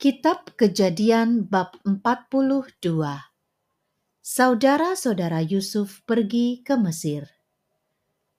Kitab 0.00 0.56
Kejadian 0.56 1.44
bab 1.44 1.76
42 1.84 2.80
Saudara-saudara 4.24 5.44
Yusuf 5.44 6.00
pergi 6.08 6.64
ke 6.64 6.72
Mesir. 6.80 7.28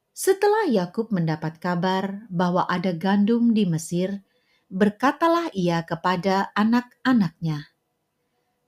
Setelah 0.10 0.66
Yakub 0.66 1.14
mendapat 1.14 1.62
kabar 1.62 2.26
bahwa 2.34 2.66
ada 2.66 2.98
gandum 2.98 3.54
di 3.54 3.70
Mesir, 3.70 4.26
berkatalah 4.74 5.54
ia 5.54 5.86
kepada 5.86 6.50
anak-anaknya, 6.58 7.70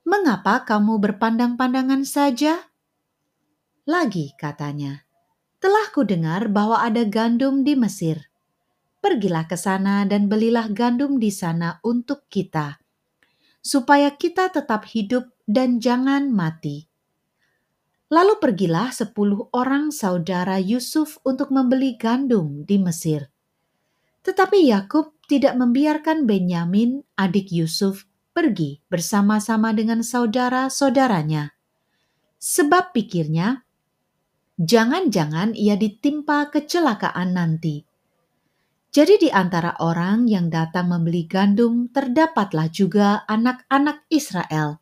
"Mengapa 0.06 0.62
kamu 0.62 1.02
berpandang-pandangan 1.02 2.06
saja?" 2.06 2.70
Lagi 3.90 4.38
katanya, 4.38 5.02
"Telah 5.58 5.90
kudengar 5.90 6.46
bahwa 6.46 6.78
ada 6.78 7.02
gandum 7.02 7.66
di 7.66 7.74
Mesir. 7.74 8.30
Pergilah 9.02 9.50
ke 9.50 9.58
sana 9.58 10.06
dan 10.06 10.30
belilah 10.30 10.70
gandum 10.70 11.18
di 11.18 11.34
sana 11.34 11.82
untuk 11.82 12.30
kita." 12.30 12.83
Supaya 13.64 14.12
kita 14.12 14.52
tetap 14.52 14.84
hidup 14.92 15.32
dan 15.48 15.80
jangan 15.80 16.28
mati. 16.28 16.84
Lalu 18.12 18.36
pergilah 18.36 18.92
sepuluh 18.92 19.48
orang 19.56 19.88
saudara 19.88 20.60
Yusuf 20.60 21.16
untuk 21.24 21.48
membeli 21.48 21.96
gandum 21.96 22.68
di 22.68 22.76
Mesir. 22.76 23.32
Tetapi 24.20 24.68
Yakub 24.68 25.16
tidak 25.24 25.56
membiarkan 25.56 26.28
Benyamin, 26.28 27.00
adik 27.16 27.48
Yusuf, 27.48 28.04
pergi 28.36 28.84
bersama-sama 28.92 29.72
dengan 29.72 30.04
saudara-saudaranya. 30.04 31.56
Sebab 32.36 32.92
pikirnya, 32.92 33.64
jangan-jangan 34.60 35.56
ia 35.56 35.80
ditimpa 35.80 36.52
kecelakaan 36.52 37.32
nanti 37.32 37.88
jadi 38.94 39.18
di 39.18 39.26
antara 39.26 39.74
orang 39.82 40.30
yang 40.30 40.54
datang 40.54 40.86
membeli 40.86 41.26
gandum 41.26 41.90
terdapatlah 41.90 42.70
juga 42.70 43.26
anak-anak 43.26 44.06
Israel, 44.06 44.78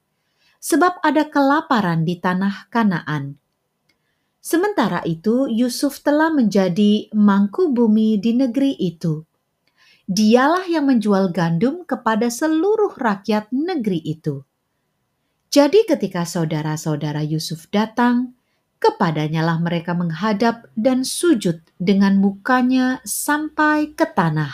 sebab 0.61 1.01
ada 1.01 1.33
kelaparan 1.33 2.05
di 2.05 2.21
tanah 2.21 2.69
Kanaan. 2.69 3.41
Sementara 4.37 5.01
itu 5.09 5.49
Yusuf 5.49 6.05
telah 6.05 6.29
menjadi 6.29 7.09
mangku 7.17 7.73
bumi 7.73 8.21
di 8.21 8.37
negeri 8.37 8.77
itu. 8.77 9.25
Dialah 10.05 10.69
yang 10.69 10.93
menjual 10.93 11.33
gandum 11.33 11.89
kepada 11.89 12.29
seluruh 12.29 12.93
rakyat 12.93 13.49
negeri 13.49 14.03
itu. 14.05 14.45
Jadi 15.49 15.89
ketika 15.89 16.29
saudara-saudara 16.29 17.25
Yusuf 17.25 17.65
datang, 17.73 18.37
kepadanya 18.83 19.47
lah 19.47 19.63
mereka 19.63 19.95
menghadap 19.95 20.67
dan 20.75 21.07
sujud 21.07 21.63
dengan 21.79 22.19
mukanya 22.19 22.99
sampai 23.07 23.95
ke 23.95 24.03
tanah. 24.03 24.51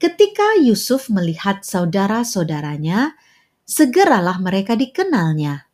Ketika 0.00 0.60
Yusuf 0.60 1.08
melihat 1.12 1.64
saudara-saudaranya, 1.64 3.16
segeralah 3.64 4.36
mereka 4.40 4.76
dikenalnya. 4.76 5.68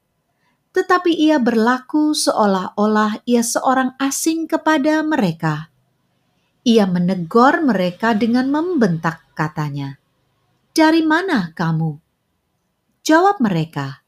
Tetapi 0.75 1.15
ia 1.15 1.39
berlaku 1.39 2.11
seolah-olah 2.11 3.23
ia 3.23 3.47
seorang 3.47 3.95
asing 4.03 4.51
kepada 4.51 5.03
mereka. 5.07 5.71
Ia 6.67 6.91
menegur 6.91 7.63
mereka 7.63 8.19
dengan 8.19 8.51
membentak 8.51 9.23
katanya, 9.39 9.95
"Dari 10.75 11.07
mana 11.07 11.55
kamu?" 11.55 12.06
Jawab 13.07 13.39
mereka, 13.39 14.03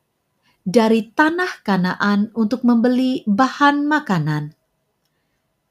"Dari 0.67 1.15
tanah 1.15 1.63
Kanaan 1.63 2.35
untuk 2.35 2.67
membeli 2.67 3.23
bahan 3.31 3.87
makanan." 3.87 4.59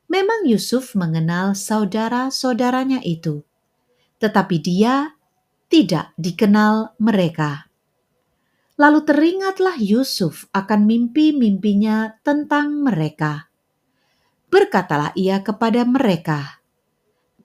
Memang 0.07 0.47
Yusuf 0.47 0.95
mengenal 0.95 1.51
saudara-saudaranya 1.51 3.03
itu, 3.03 3.43
tetapi 4.23 4.63
dia 4.63 5.19
tidak 5.67 6.15
dikenal 6.15 6.95
mereka. 7.03 7.67
Lalu 8.79 9.03
teringatlah 9.03 9.75
Yusuf 9.75 10.47
akan 10.55 10.87
mimpi-mimpinya 10.87 12.15
tentang 12.23 12.79
mereka. 12.79 13.51
Berkatalah 14.47 15.11
ia 15.19 15.43
kepada 15.43 15.83
mereka, 15.83 16.63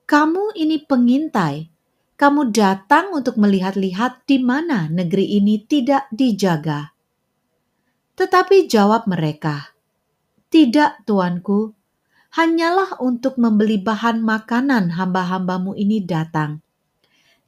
"Kamu 0.07 0.55
ini 0.55 0.79
pengintai 0.79 1.72
kamu 2.13 2.53
datang 2.53 3.09
untuk 3.09 3.41
melihat-lihat 3.41 4.23
di 4.29 4.37
mana 4.37 4.85
negeri 4.85 5.41
ini 5.41 5.65
tidak 5.65 6.05
dijaga. 6.13 6.93
Tetapi 8.13 8.69
jawab 8.69 9.09
mereka, 9.09 9.73
"Tidak, 10.53 11.09
tuanku, 11.09 11.73
hanyalah 12.37 13.01
untuk 13.01 13.41
membeli 13.41 13.81
bahan 13.81 14.21
makanan 14.21 14.93
hamba-hambamu 14.93 15.73
ini 15.73 16.05
datang. 16.05 16.61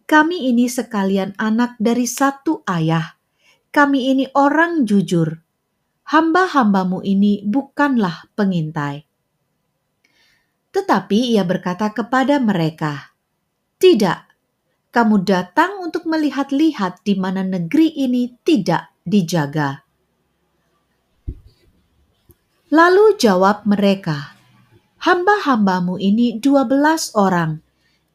Kami 0.09 0.49
ini 0.49 0.65
sekalian 0.65 1.37
anak 1.37 1.77
dari 1.77 2.09
satu 2.09 2.65
ayah. 2.65 3.17
Kami 3.69 4.09
ini 4.17 4.25
orang 4.33 4.89
jujur. 4.89 5.29
Hamba-hambamu 6.09 7.05
ini 7.05 7.45
bukanlah 7.45 8.25
pengintai." 8.33 9.05
Tetapi 10.73 11.37
ia 11.37 11.45
berkata 11.45 11.93
kepada 11.93 12.41
mereka, 12.41 13.13
"Tidak, 13.77 14.24
kamu 14.95 15.27
datang 15.27 15.83
untuk 15.83 16.07
melihat-lihat 16.07 17.03
di 17.03 17.19
mana 17.19 17.43
negeri 17.43 17.91
ini 17.99 18.31
tidak 18.47 18.95
dijaga. 19.03 19.83
Lalu 22.71 23.19
jawab 23.19 23.67
mereka, 23.67 24.39
hamba-hambamu 25.03 25.99
ini 25.99 26.39
dua 26.39 26.63
belas 26.63 27.11
orang, 27.11 27.59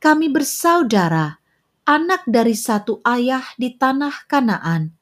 kami 0.00 0.32
bersaudara, 0.32 1.36
anak 1.84 2.24
dari 2.24 2.56
satu 2.56 3.04
ayah 3.04 3.44
di 3.60 3.76
tanah 3.76 4.24
Kanaan, 4.24 4.96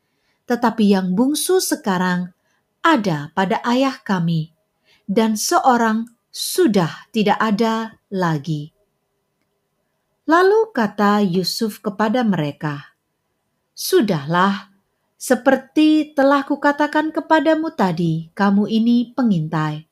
tetapi 0.51 0.99
yang 0.99 1.15
bungsu 1.15 1.63
sekarang 1.63 2.35
ada 2.83 3.31
pada 3.39 3.63
ayah 3.63 4.03
kami, 4.03 4.51
dan 5.07 5.39
seorang 5.39 6.11
sudah 6.35 7.07
tidak 7.15 7.39
ada 7.39 8.03
lagi. 8.11 8.78
Lalu 10.29 10.77
kata 10.77 11.25
Yusuf 11.25 11.81
kepada 11.81 12.21
mereka, 12.21 12.93
"Sudahlah, 13.73 14.69
seperti 15.17 16.13
telah 16.13 16.45
kukatakan 16.45 17.17
kepadamu 17.17 17.73
tadi, 17.73 18.29
kamu 18.37 18.69
ini 18.69 19.17
pengintai. 19.17 19.89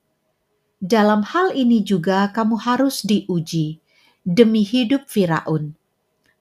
Dalam 0.77 1.25
hal 1.25 1.57
ini 1.57 1.81
juga 1.81 2.29
kamu 2.29 2.53
harus 2.53 3.01
diuji 3.01 3.81
demi 4.21 4.61
hidup 4.61 5.09
Firaun. 5.09 5.73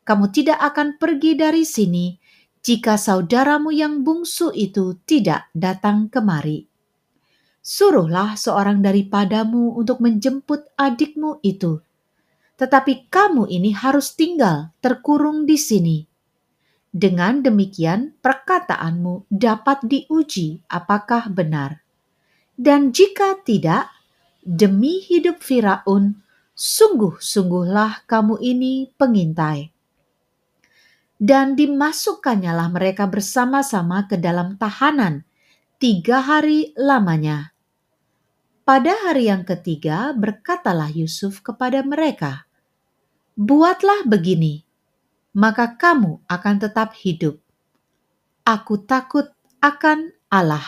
Kamu 0.05 0.29
tidak 0.29 0.61
akan 0.61 1.01
pergi 1.01 1.33
dari 1.33 1.65
sini 1.65 2.21
jika 2.61 3.01
saudaramu 3.01 3.73
yang 3.73 4.05
bungsu 4.05 4.53
itu 4.53 5.01
tidak 5.09 5.49
datang 5.57 6.13
kemari. 6.13 6.69
Suruhlah 7.65 8.37
seorang 8.37 8.85
daripadamu 8.85 9.73
untuk 9.73 10.05
menjemput 10.05 10.69
adikmu 10.77 11.41
itu." 11.41 11.86
Tetapi 12.57 13.13
kamu 13.13 13.49
ini 13.53 13.73
harus 13.77 14.17
tinggal 14.17 14.73
terkurung 14.81 15.45
di 15.45 15.57
sini. 15.61 15.99
Dengan 16.91 17.45
demikian, 17.45 18.17
perkataanmu 18.25 19.29
dapat 19.29 19.85
diuji 19.85 20.65
apakah 20.73 21.29
benar, 21.29 21.87
dan 22.57 22.89
jika 22.89 23.37
tidak, 23.45 23.93
demi 24.41 25.05
hidup 25.05 25.45
Firaun, 25.45 26.25
sungguh-sungguhlah 26.57 28.09
kamu 28.09 28.41
ini 28.41 28.89
pengintai. 28.97 29.69
Dan 31.21 31.53
dimasukkannya 31.53 32.53
mereka 32.73 33.05
bersama-sama 33.05 34.09
ke 34.09 34.17
dalam 34.17 34.57
tahanan 34.57 35.29
tiga 35.77 36.25
hari 36.25 36.73
lamanya. 36.81 37.53
Pada 38.65 38.97
hari 39.05 39.29
yang 39.29 39.45
ketiga, 39.45 40.17
berkatalah 40.17 40.89
Yusuf 40.89 41.45
kepada 41.45 41.85
mereka, 41.85 42.46
Buatlah 43.37 44.09
begini, 44.09 44.65
maka 45.37 45.77
kamu 45.77 46.25
akan 46.25 46.57
tetap 46.57 46.97
hidup. 46.97 47.37
Aku 48.49 48.81
takut 48.81 49.29
akan 49.61 50.17
Allah. 50.33 50.65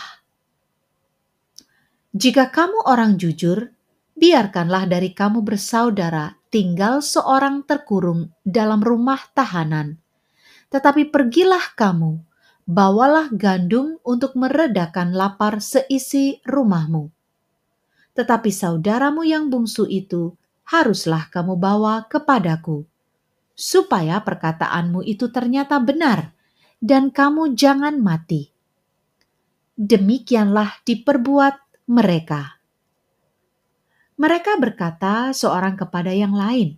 Jika 2.13 2.53
kamu 2.53 2.85
orang 2.85 3.17
jujur, 3.17 3.73
biarkanlah 4.13 4.85
dari 4.85 5.17
kamu 5.17 5.41
bersaudara 5.41 6.37
tinggal 6.53 7.01
seorang 7.01 7.65
terkurung 7.65 8.29
dalam 8.45 8.85
rumah 8.85 9.17
tahanan. 9.33 9.97
Tetapi 10.69 11.09
pergilah 11.09 11.73
kamu, 11.73 12.21
bawalah 12.69 13.33
gandum 13.33 13.97
untuk 14.05 14.37
meredakan 14.37 15.17
lapar 15.17 15.57
seisi 15.57 16.37
rumahmu. 16.45 17.09
Tetapi 18.13 18.53
saudaramu 18.53 19.25
yang 19.25 19.49
bungsu 19.49 19.89
itu 19.89 20.37
haruslah 20.69 21.33
kamu 21.33 21.57
bawa 21.57 22.05
kepadaku, 22.05 22.85
supaya 23.57 24.21
perkataanmu 24.21 25.01
itu 25.01 25.33
ternyata 25.33 25.81
benar, 25.81 26.37
dan 26.77 27.09
kamu 27.09 27.57
jangan 27.57 27.97
mati. 27.97 28.53
Demikianlah 29.73 30.85
diperbuat 30.85 31.89
mereka. 31.89 32.61
Mereka 34.19 34.61
berkata 34.61 35.33
seorang 35.33 35.73
kepada 35.79 36.13
yang 36.13 36.37
lain, 36.37 36.77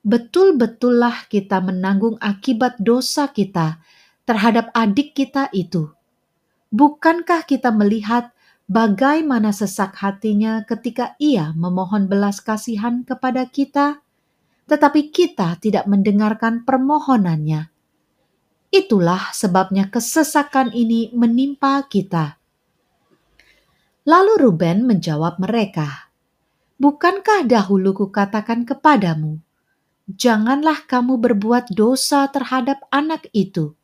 betul-betullah 0.00 1.28
kita 1.28 1.60
menanggung 1.60 2.16
akibat 2.22 2.80
dosa 2.80 3.28
kita 3.28 3.82
terhadap 4.24 4.72
adik 4.72 5.12
kita 5.12 5.52
itu. 5.52 5.92
Bukankah 6.70 7.44
kita 7.44 7.74
melihat 7.74 8.30
bagaimana 8.70 9.50
sesak 9.50 9.98
hatinya 9.98 10.62
ketika 10.62 11.18
ia 11.18 11.50
memohon 11.58 12.06
belas 12.06 12.38
kasihan 12.38 13.02
kepada 13.02 13.50
kita, 13.50 13.98
tetapi 14.70 15.10
kita 15.10 15.58
tidak 15.58 15.90
mendengarkan 15.90 16.62
permohonannya? 16.62 17.66
Itulah 18.70 19.34
sebabnya 19.34 19.90
kesesakan 19.90 20.70
ini 20.70 21.10
menimpa 21.10 21.82
kita. 21.90 22.38
Lalu 24.06 24.46
Ruben 24.46 24.86
menjawab 24.86 25.42
mereka, 25.42 26.10
Bukankah 26.80 27.44
dahulu 27.44 27.92
kukatakan 27.92 28.64
kepadamu, 28.64 29.36
janganlah 30.08 30.80
kamu 30.88 31.20
berbuat 31.20 31.76
dosa 31.76 32.24
terhadap 32.32 32.80
anak 32.88 33.28
itu. 33.36 33.76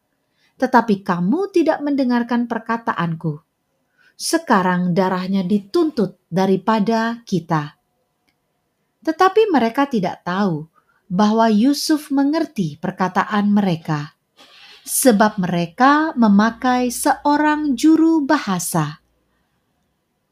Tetapi 0.57 1.05
kamu 1.05 1.53
tidak 1.53 1.85
mendengarkan 1.85 2.49
perkataanku. 2.49 3.46
Sekarang 4.17 4.97
darahnya 4.97 5.45
dituntut 5.45 6.17
daripada 6.33 7.21
kita. 7.29 7.77
Tetapi 9.05 9.53
mereka 9.53 9.85
tidak 9.85 10.25
tahu 10.25 10.67
bahwa 11.07 11.47
Yusuf 11.53 12.09
mengerti 12.11 12.81
perkataan 12.81 13.53
mereka, 13.53 14.17
sebab 14.83 15.39
mereka 15.39 16.17
memakai 16.17 16.89
seorang 16.89 17.77
juru 17.77 18.25
bahasa. 18.25 19.05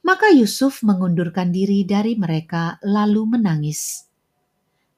Maka 0.00 0.32
Yusuf 0.32 0.80
mengundurkan 0.80 1.52
diri 1.52 1.84
dari 1.84 2.16
mereka, 2.16 2.80
lalu 2.82 3.36
menangis. 3.36 4.08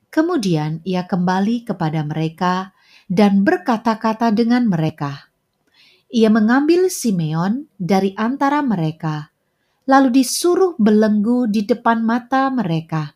Kemudian 0.09 0.81
ia 0.87 1.05
kembali 1.05 1.69
kepada 1.69 2.01
mereka 2.07 2.73
dan 3.11 3.43
berkata-kata 3.43 4.33
dengan 4.33 4.71
mereka. 4.71 5.29
Ia 6.07 6.31
mengambil 6.31 6.87
Simeon 6.87 7.67
dari 7.75 8.15
antara 8.15 8.63
mereka, 8.63 9.35
lalu 9.91 10.23
disuruh 10.23 10.79
belenggu 10.79 11.51
di 11.51 11.67
depan 11.67 12.07
mata 12.07 12.47
mereka. 12.51 13.15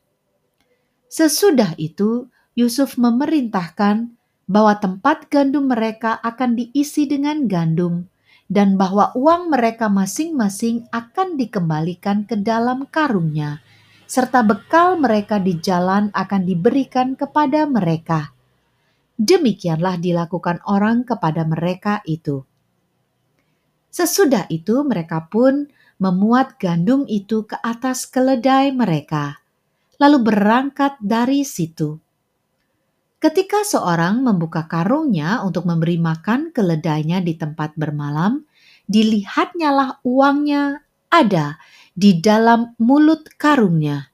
Sesudah 1.07 1.79
itu, 1.79 2.27
Yusuf 2.59 2.99
memerintahkan 2.99 4.11
bahwa 4.51 4.75
tempat 4.83 5.31
gandum 5.31 5.71
mereka 5.71 6.19
akan 6.19 6.59
diisi 6.59 7.07
dengan 7.07 7.47
gandum, 7.47 8.11
dan 8.51 8.75
bahwa 8.75 9.15
uang 9.15 9.55
mereka 9.55 9.87
masing-masing 9.87 10.91
akan 10.91 11.39
dikembalikan 11.39 12.27
ke 12.27 12.35
dalam 12.35 12.91
karungnya 12.91 13.63
serta 14.11 14.43
bekal 14.43 14.99
mereka 14.99 15.39
di 15.39 15.63
jalan 15.63 16.11
akan 16.11 16.43
diberikan 16.43 17.15
kepada 17.15 17.63
mereka. 17.71 18.35
Demikianlah 19.15 20.03
dilakukan 20.03 20.59
orang 20.67 21.07
kepada 21.07 21.47
mereka 21.47 22.03
itu. 22.03 22.43
Sesudah 23.91 24.47
itu, 24.47 24.87
mereka 24.87 25.27
pun 25.27 25.67
memuat 25.99 26.57
gandum 26.63 27.05
itu 27.11 27.45
ke 27.45 27.59
atas 27.61 28.07
keledai 28.07 28.71
mereka, 28.71 29.43
lalu 30.01 30.33
berangkat 30.33 30.97
dari 31.03 31.43
situ. 31.43 31.99
Ketika 33.21 33.67
seorang 33.69 34.25
membuka 34.25 34.65
karungnya 34.65 35.45
untuk 35.45 35.69
memberi 35.69 36.01
makan 36.01 36.57
keledainya 36.57 37.21
di 37.21 37.37
tempat 37.37 37.77
bermalam, 37.77 38.49
dilihatnyalah 38.89 40.01
uangnya 40.01 40.81
ada 41.13 41.61
di 41.93 42.17
dalam 42.17 42.73
mulut 42.81 43.29
karungnya. 43.37 44.09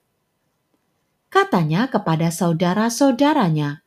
Katanya 1.31 1.87
kepada 1.87 2.33
saudara-saudaranya, 2.33 3.79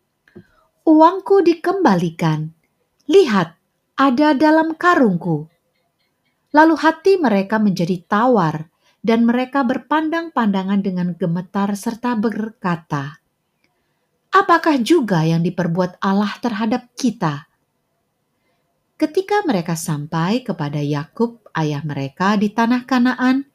"Uangku 0.89 1.45
dikembalikan. 1.45 2.57
Lihat, 3.05 3.59
ada 4.01 4.33
dalam 4.33 4.73
karungku." 4.73 5.50
Lalu 6.51 6.75
hati 6.79 7.15
mereka 7.15 7.63
menjadi 7.63 8.03
tawar, 8.11 8.67
dan 9.01 9.25
mereka 9.25 9.65
berpandang-pandangan 9.65 10.81
dengan 10.85 11.15
gemetar 11.17 11.73
serta 11.73 12.19
berkata, 12.19 13.23
"Apakah 14.35 14.77
juga 14.83 15.25
yang 15.25 15.41
diperbuat 15.41 16.03
Allah 16.03 16.35
terhadap 16.43 16.91
kita?" 16.99 17.49
Ketika 19.01 19.41
mereka 19.49 19.81
sampai 19.81 20.45
kepada 20.45 20.77
Yakub, 20.77 21.41
ayah 21.57 21.81
mereka 21.81 22.37
di 22.37 22.53
tanah 22.53 22.85
Kanaan, 22.85 23.49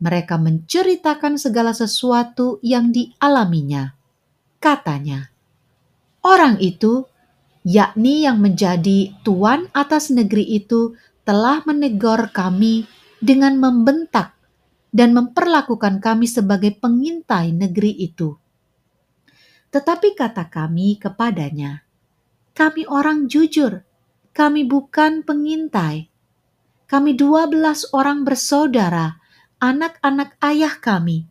mereka 0.00 0.40
menceritakan 0.40 1.36
segala 1.36 1.76
sesuatu 1.76 2.56
yang 2.64 2.88
dialaminya. 2.96 3.92
Katanya, 4.56 5.28
orang 6.24 6.56
itu, 6.64 7.04
yakni 7.60 8.24
yang 8.24 8.40
menjadi 8.40 9.12
tuan 9.20 9.68
atas 9.76 10.08
negeri 10.08 10.48
itu, 10.56 10.96
telah 11.26 11.66
menegur 11.66 12.30
kami 12.30 12.86
dengan 13.18 13.58
membentak 13.58 14.38
dan 14.94 15.10
memperlakukan 15.10 15.98
kami 15.98 16.30
sebagai 16.30 16.78
pengintai 16.78 17.50
negeri 17.50 17.92
itu. 17.98 18.38
Tetapi 19.74 20.14
kata 20.14 20.46
kami 20.46 21.02
kepadanya, 21.02 21.82
"Kami 22.54 22.86
orang 22.86 23.26
jujur, 23.26 23.82
kami 24.30 24.62
bukan 24.62 25.26
pengintai. 25.26 26.08
Kami 26.86 27.18
dua 27.18 27.50
belas 27.50 27.90
orang 27.90 28.22
bersaudara, 28.22 29.18
anak-anak 29.58 30.38
ayah 30.46 30.78
kami. 30.78 31.26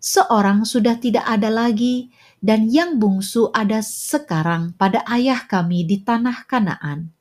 Seorang 0.00 0.64
sudah 0.64 0.96
tidak 0.96 1.28
ada 1.28 1.52
lagi, 1.52 2.08
dan 2.40 2.70
yang 2.72 2.96
bungsu 2.96 3.52
ada 3.52 3.84
sekarang 3.84 4.72
pada 4.78 5.04
ayah 5.10 5.44
kami 5.44 5.84
di 5.84 6.00
tanah 6.00 6.46
Kanaan. 6.48 7.15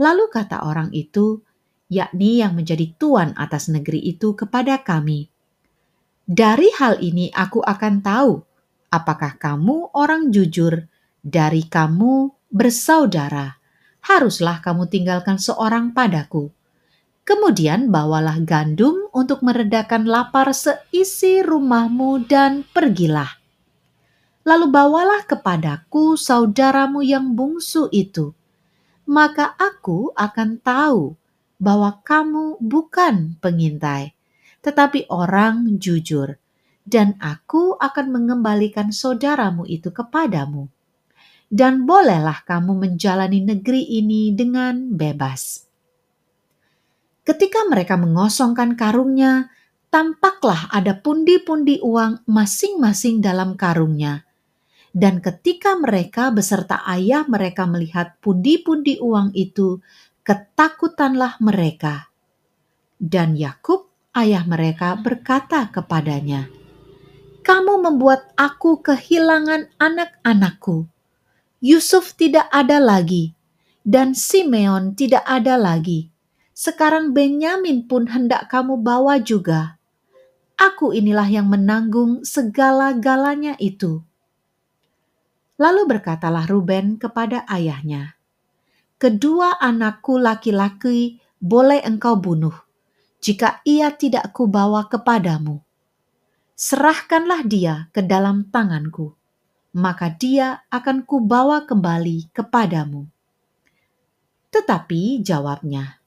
Lalu 0.00 0.32
kata 0.32 0.64
orang 0.64 0.88
itu, 0.96 1.44
yakni 1.92 2.40
yang 2.40 2.56
menjadi 2.56 2.96
tuan 2.96 3.36
atas 3.36 3.68
negeri 3.68 4.00
itu 4.00 4.32
kepada 4.32 4.80
kami, 4.80 5.28
"Dari 6.24 6.72
hal 6.80 7.04
ini 7.04 7.28
aku 7.28 7.60
akan 7.60 8.00
tahu 8.00 8.40
apakah 8.88 9.36
kamu 9.36 9.92
orang 9.92 10.32
jujur 10.32 10.88
dari 11.20 11.68
kamu 11.68 12.32
bersaudara. 12.48 13.60
Haruslah 14.00 14.64
kamu 14.64 14.88
tinggalkan 14.88 15.36
seorang 15.36 15.92
padaku." 15.92 16.48
Kemudian 17.20 17.92
bawalah 17.92 18.40
gandum 18.40 19.06
untuk 19.12 19.44
meredakan 19.44 20.08
lapar 20.08 20.50
seisi 20.56 21.44
rumahmu 21.44 22.24
dan 22.24 22.64
pergilah. 22.72 23.36
Lalu 24.48 24.66
bawalah 24.72 25.28
kepadaku 25.28 26.16
saudaramu 26.16 27.04
yang 27.04 27.36
bungsu 27.36 27.92
itu, 27.92 28.32
maka 29.10 29.58
aku 29.58 30.14
akan 30.14 30.62
tahu 30.62 31.18
bahwa 31.58 31.98
kamu 32.06 32.62
bukan 32.62 33.34
pengintai, 33.42 34.14
tetapi 34.62 35.10
orang 35.10 35.66
jujur, 35.82 36.38
dan 36.86 37.18
aku 37.18 37.74
akan 37.74 38.06
mengembalikan 38.14 38.94
saudaramu 38.94 39.66
itu 39.66 39.90
kepadamu. 39.90 40.70
Dan 41.50 41.82
bolehlah 41.82 42.46
kamu 42.46 42.78
menjalani 42.78 43.42
negeri 43.42 43.82
ini 43.98 44.30
dengan 44.30 44.94
bebas. 44.94 45.66
Ketika 47.26 47.66
mereka 47.66 47.98
mengosongkan 47.98 48.78
karungnya, 48.78 49.50
tampaklah 49.90 50.70
ada 50.70 50.94
pundi-pundi 50.94 51.82
uang 51.82 52.22
masing-masing 52.30 53.18
dalam 53.18 53.58
karungnya. 53.58 54.29
Dan 54.90 55.22
ketika 55.22 55.78
mereka 55.78 56.34
beserta 56.34 56.82
ayah 56.90 57.22
mereka 57.30 57.62
melihat 57.62 58.18
pundi-pundi 58.18 58.98
uang 58.98 59.30
itu, 59.38 59.78
ketakutanlah 60.26 61.38
mereka. 61.38 62.10
Dan 62.98 63.38
Yakub, 63.38 63.86
ayah 64.18 64.42
mereka, 64.42 64.98
berkata 64.98 65.70
kepadanya, 65.70 66.50
"Kamu 67.46 67.86
membuat 67.86 68.34
aku 68.34 68.82
kehilangan 68.82 69.70
anak-anakku. 69.78 70.90
Yusuf 71.62 72.18
tidak 72.18 72.50
ada 72.50 72.82
lagi, 72.82 73.38
dan 73.86 74.18
Simeon 74.18 74.98
tidak 74.98 75.22
ada 75.22 75.54
lagi." 75.54 76.10
Sekarang 76.50 77.16
Benyamin 77.16 77.88
pun 77.88 78.10
hendak 78.12 78.52
kamu 78.52 78.84
bawa 78.84 79.16
juga. 79.16 79.80
Aku 80.60 80.92
inilah 80.92 81.24
yang 81.24 81.48
menanggung 81.48 82.20
segala-galanya 82.20 83.56
itu. 83.56 84.04
Lalu 85.60 85.84
berkatalah 85.84 86.48
Ruben 86.48 86.96
kepada 86.96 87.44
ayahnya, 87.44 88.16
Kedua 88.96 89.60
anakku 89.60 90.16
laki-laki 90.16 91.20
boleh 91.36 91.84
engkau 91.84 92.16
bunuh, 92.16 92.52
jika 93.20 93.60
ia 93.64 93.92
tidak 93.92 94.32
kubawa 94.32 94.88
kepadamu. 94.88 95.60
Serahkanlah 96.56 97.44
dia 97.44 97.88
ke 97.96 98.04
dalam 98.04 98.48
tanganku, 98.52 99.16
maka 99.76 100.12
dia 100.12 100.64
akan 100.68 101.08
kubawa 101.08 101.64
kembali 101.64 102.32
kepadamu. 102.32 103.08
Tetapi 104.52 105.24
jawabnya, 105.24 106.00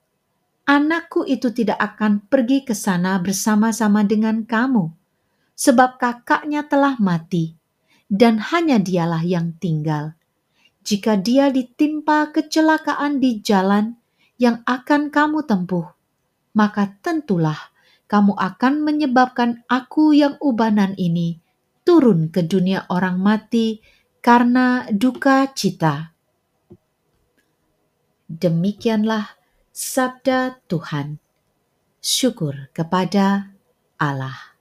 anakku 0.70 1.26
itu 1.26 1.50
tidak 1.50 1.82
akan 1.82 2.26
pergi 2.30 2.62
ke 2.62 2.78
sana 2.78 3.18
bersama-sama 3.18 4.06
dengan 4.06 4.46
kamu, 4.46 4.94
sebab 5.58 5.98
kakaknya 5.98 6.66
telah 6.70 6.98
mati, 7.02 7.58
dan 8.14 8.38
hanya 8.54 8.78
dialah 8.78 9.26
yang 9.26 9.58
tinggal. 9.58 10.14
Jika 10.86 11.18
dia 11.18 11.50
ditimpa 11.50 12.30
kecelakaan 12.30 13.18
di 13.18 13.42
jalan 13.42 13.98
yang 14.38 14.62
akan 14.70 15.10
kamu 15.10 15.50
tempuh, 15.50 15.90
maka 16.54 16.94
tentulah 17.02 17.58
kamu 18.06 18.38
akan 18.38 18.86
menyebabkan 18.86 19.66
aku 19.66 20.14
yang 20.14 20.38
ubanan 20.38 20.94
ini 21.02 21.42
turun 21.82 22.30
ke 22.30 22.46
dunia 22.46 22.86
orang 22.94 23.18
mati 23.18 23.82
karena 24.22 24.86
duka 24.94 25.50
cita. 25.50 26.14
Demikianlah 28.30 29.34
sabda 29.74 30.62
Tuhan. 30.70 31.18
Syukur 32.04 32.70
kepada 32.76 33.56
Allah. 33.98 34.53